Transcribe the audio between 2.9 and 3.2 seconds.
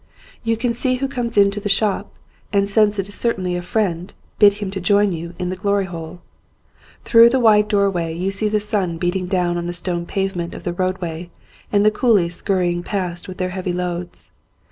it is